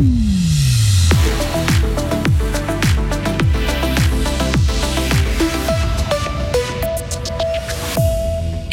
[0.00, 0.43] 嗯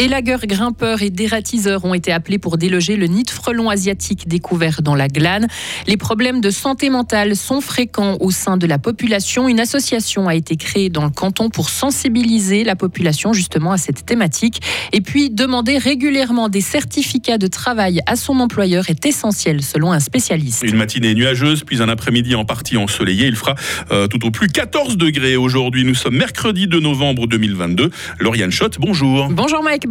[0.02, 4.82] Élagueurs, grimpeurs et dératiseurs ont été appelés pour déloger le nid de frelon asiatique découvert
[4.82, 5.46] dans la glane.
[5.86, 9.48] Les problèmes de santé mentale sont fréquents au sein de la population.
[9.48, 14.04] Une association a été créée dans le canton pour sensibiliser la population justement à cette
[14.04, 14.64] thématique.
[14.92, 20.00] Et puis, demander régulièrement des certificats de travail à son employeur est essentiel selon un
[20.00, 20.64] spécialiste.
[20.64, 23.28] Une matinée nuageuse, puis un après-midi en partie ensoleillé.
[23.28, 23.54] Il fera
[23.92, 25.83] euh, tout au plus 14 degrés aujourd'hui.
[25.83, 27.92] Nous sommes mercredi 2 novembre 2022.
[28.20, 29.29] Lauriane Schott, bonjour.
[29.29, 29.90] Bonjour Mike,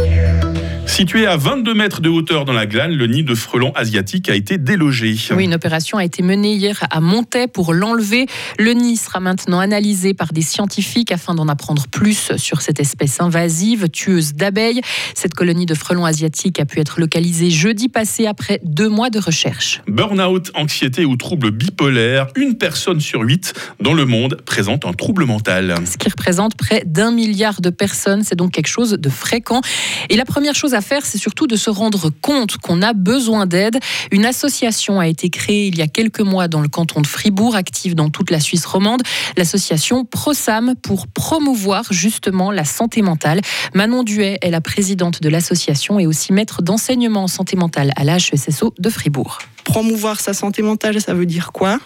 [0.91, 4.35] Situé à 22 mètres de hauteur dans la glane, le nid de frelons asiatique a
[4.35, 5.15] été délogé.
[5.31, 8.27] Oui, une opération a été menée hier à Montaix pour l'enlever.
[8.59, 13.21] Le nid sera maintenant analysé par des scientifiques afin d'en apprendre plus sur cette espèce
[13.21, 14.81] invasive, tueuse d'abeilles.
[15.15, 19.19] Cette colonie de frelons asiatiques a pu être localisée jeudi passé après deux mois de
[19.19, 19.81] recherche.
[19.87, 25.23] Burnout, anxiété ou trouble bipolaire, une personne sur huit dans le monde présente un trouble
[25.23, 25.73] mental.
[25.89, 29.61] Ce qui représente près d'un milliard de personnes, c'est donc quelque chose de fréquent.
[30.09, 33.79] Et la première chose à c'est surtout de se rendre compte qu'on a besoin d'aide.
[34.11, 37.55] Une association a été créée il y a quelques mois dans le canton de Fribourg,
[37.55, 39.01] active dans toute la Suisse romande,
[39.37, 43.41] l'association ProSam pour promouvoir justement la santé mentale.
[43.73, 48.03] Manon Duet est la présidente de l'association et aussi maître d'enseignement en santé mentale à
[48.03, 49.39] l'HESSO de Fribourg.
[49.63, 51.79] Promouvoir sa santé mentale, ça veut dire quoi?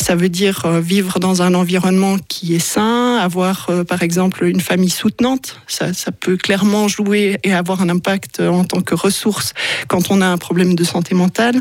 [0.00, 4.44] Ça veut dire euh, vivre dans un environnement qui est sain, avoir euh, par exemple
[4.44, 5.60] une famille soutenante.
[5.66, 9.54] Ça, peut clairement jouer et avoir un impact euh, en tant que ressource
[9.88, 11.60] quand on a un problème de santé mentale.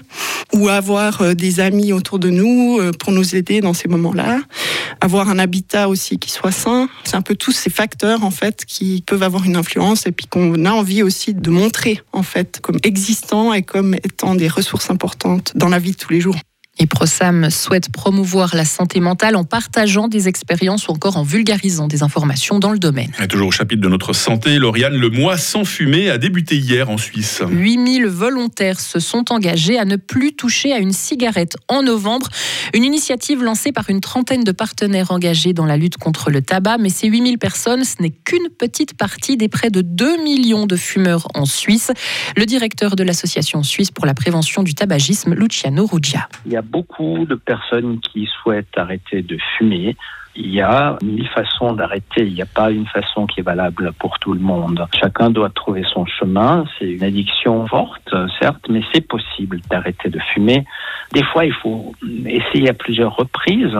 [0.53, 4.39] Ou avoir des amis autour de nous pour nous aider dans ces moments-là.
[5.01, 6.89] Avoir un habitat aussi qui soit sain.
[7.05, 10.27] C'est un peu tous ces facteurs en fait qui peuvent avoir une influence et puis
[10.27, 14.91] qu'on a envie aussi de montrer en fait comme existant et comme étant des ressources
[14.91, 16.35] importantes dans la vie de tous les jours.
[16.79, 21.87] Et ProSam souhaite promouvoir la santé mentale en partageant des expériences ou encore en vulgarisant
[21.87, 23.11] des informations dans le domaine.
[23.21, 26.89] Et toujours au chapitre de notre santé, Lauriane, le mois sans fumée a débuté hier
[26.89, 27.43] en Suisse.
[27.47, 32.27] 8000 volontaires se sont engagés à ne plus toucher à une cigarette en novembre.
[32.73, 36.79] Une initiative lancée par une trentaine de partenaires engagés dans la lutte contre le tabac.
[36.79, 40.75] Mais ces 8000 personnes, ce n'est qu'une petite partie des près de 2 millions de
[40.75, 41.91] fumeurs en Suisse.
[42.35, 46.27] Le directeur de l'association suisse pour la prévention du tabagisme, Luciano Ruggia
[46.63, 49.95] beaucoup de personnes qui souhaitent arrêter de fumer.
[50.35, 52.25] Il y a mille façons d'arrêter.
[52.25, 54.87] Il n'y a pas une façon qui est valable pour tout le monde.
[54.99, 56.65] Chacun doit trouver son chemin.
[56.79, 60.65] C'est une addiction forte, certes, mais c'est possible d'arrêter de fumer.
[61.13, 61.93] Des fois, il faut
[62.25, 63.77] essayer à plusieurs reprises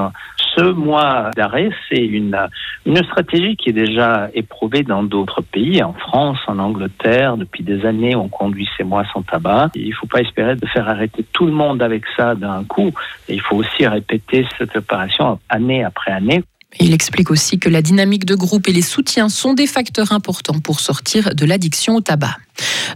[0.55, 2.37] ce mois d'arrêt, c'est une,
[2.85, 7.37] une stratégie qui est déjà éprouvée dans d'autres pays, en France, en Angleterre.
[7.37, 9.71] Depuis des années, on conduit ces mois sans tabac.
[9.75, 12.91] Il ne faut pas espérer de faire arrêter tout le monde avec ça d'un coup.
[13.29, 16.43] Il faut aussi répéter cette opération année après année.
[16.79, 20.59] Il explique aussi que la dynamique de groupe et les soutiens sont des facteurs importants
[20.59, 22.35] pour sortir de l'addiction au tabac.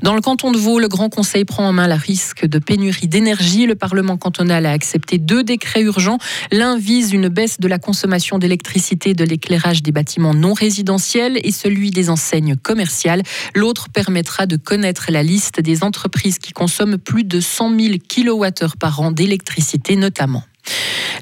[0.04, 3.08] Dans le canton de Vaud, le Grand Conseil prend en main le risque de pénurie
[3.08, 3.66] d'énergie.
[3.66, 6.20] Le Parlement cantonal a accepté deux décrets urgents.
[6.52, 11.52] L'un vise une baisse de la consommation d'électricité de l'éclairage des bâtiments non résidentiels et
[11.52, 13.24] celui des enseignes commerciales.
[13.56, 18.78] L'autre permettra de connaître la liste des entreprises qui consomment plus de 100 000 kWh
[18.80, 20.44] par an d'électricité notamment.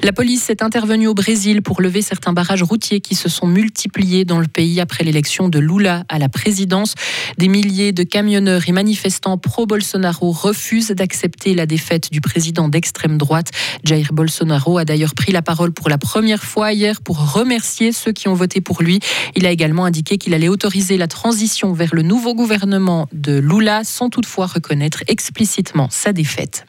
[0.04, 4.24] La police est intervenue au Brésil pour lever certains barrages routiers qui se sont multipliés
[4.24, 6.94] dans le pays après l'élection de Lula à la présidence.
[7.38, 13.50] Des milliers de camionneurs et manifestants pro-Bolsonaro refusent d'accepter la défaite du président d'extrême droite.
[13.84, 18.12] Jair Bolsonaro a d'ailleurs pris la parole pour la première fois hier pour remercier ceux
[18.12, 19.00] qui ont voté pour lui.
[19.36, 23.84] Il a également indiqué qu'il allait autoriser la transition vers le nouveau gouvernement de Lula
[23.84, 26.66] sans toutefois reconnaître explicitement sa défaite.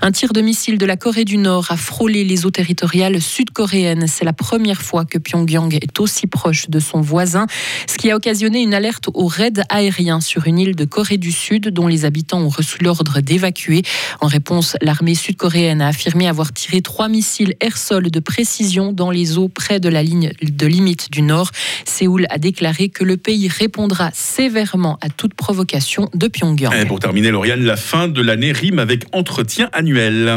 [0.00, 4.06] Un tir de missile de la Corée du Nord a frôlé les eaux territoriales sud-coréennes.
[4.06, 7.46] C'est la première fois que Pyongyang est aussi proche de son voisin,
[7.88, 11.32] ce qui a occasionné une alerte au raid aérien sur une île de Corée du
[11.32, 13.82] Sud dont les habitants ont reçu l'ordre d'évacuer.
[14.20, 19.36] En réponse, l'armée sud-coréenne a affirmé avoir tiré trois missiles air-sol de précision dans les
[19.36, 21.50] eaux près de la ligne de limite du Nord.
[21.84, 26.86] Séoul a déclaré que le pays répondra sévèrement à toute provocation de Pyongyang.
[26.86, 29.68] Pour terminer, Lauriane, la fin de l'année rime avec entretien.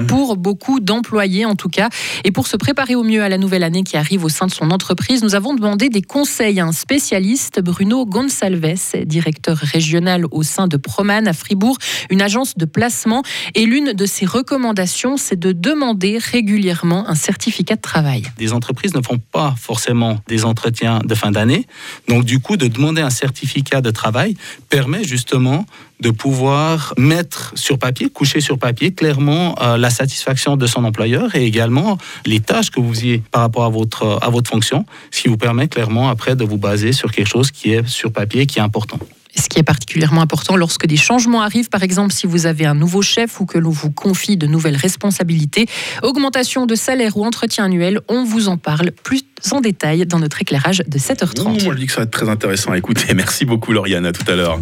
[0.08, 1.90] Pour beaucoup d'employés en tout cas.
[2.24, 4.52] Et pour se préparer au mieux à la nouvelle année qui arrive au sein de
[4.52, 10.44] son entreprise, nous avons demandé des conseils à un spécialiste, Bruno Gonsalves, directeur régional au
[10.44, 11.78] sein de Proman à Fribourg,
[12.10, 13.24] une agence de placement.
[13.56, 18.24] Et l'une de ses recommandations, c'est de demander régulièrement un certificat de travail.
[18.38, 21.66] Des entreprises ne font pas forcément des entretiens de fin d'année.
[22.08, 24.36] Donc du coup, de demander un certificat de travail
[24.70, 25.66] permet justement
[26.02, 31.36] de pouvoir mettre sur papier, coucher sur papier clairement euh, la satisfaction de son employeur
[31.36, 35.22] et également les tâches que vous faisiez par rapport à votre, à votre fonction, ce
[35.22, 38.46] qui vous permet clairement après de vous baser sur quelque chose qui est sur papier,
[38.46, 39.00] qui est important.
[39.36, 42.74] Ce qui est particulièrement important lorsque des changements arrivent, par exemple si vous avez un
[42.74, 45.68] nouveau chef ou que l'on vous confie de nouvelles responsabilités,
[46.04, 50.42] augmentation de salaire ou entretien annuel, on vous en parle plus en détail dans notre
[50.42, 51.64] éclairage de 7h30.
[51.64, 53.14] moi je dis que ça va être très intéressant à écouter.
[53.16, 54.60] Merci beaucoup Lauriane, à tout à l'heure.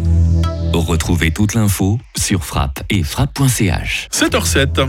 [0.72, 4.08] Retrouvez toute l'info sur frappe et frappe.ch.
[4.12, 4.88] 7h07.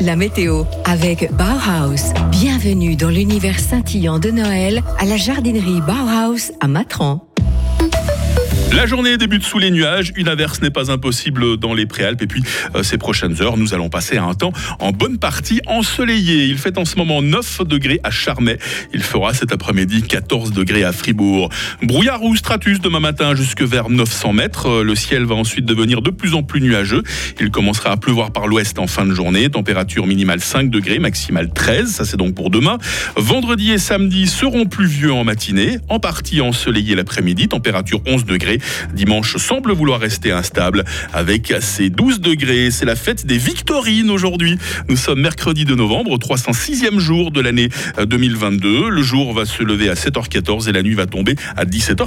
[0.00, 2.12] La météo avec Bauhaus.
[2.30, 7.26] Bienvenue dans l'univers scintillant de Noël à la jardinerie Bauhaus à Matran.
[8.72, 12.22] La journée débute sous les nuages, une averse n'est pas impossible dans les préalpes.
[12.22, 12.42] Et puis
[12.74, 16.46] euh, ces prochaines heures, nous allons passer à un temps en bonne partie ensoleillé.
[16.46, 18.58] Il fait en ce moment 9 degrés à Charmey,
[18.92, 21.48] il fera cet après-midi 14 degrés à Fribourg.
[21.82, 26.02] Brouillard ou stratus demain matin jusque vers 900 mètres, euh, le ciel va ensuite devenir
[26.02, 27.02] de plus en plus nuageux,
[27.40, 31.52] il commencera à pleuvoir par l'ouest en fin de journée, température minimale 5 degrés, maximale
[31.52, 32.78] 13, ça c'est donc pour demain.
[33.16, 38.55] Vendredi et samedi seront pluvieux en matinée, en partie ensoleillé l'après-midi, température 11 degrés.
[38.94, 42.70] Dimanche semble vouloir rester instable avec ses 12 degrés.
[42.70, 44.58] C'est la fête des Victorines aujourd'hui.
[44.88, 47.68] Nous sommes mercredi de novembre, 306e jour de l'année
[47.98, 48.90] 2022.
[48.90, 52.04] Le jour va se lever à 7h14 et la nuit va tomber à 17h.